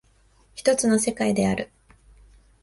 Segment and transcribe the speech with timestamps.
[0.55, 1.69] 一つの世界である。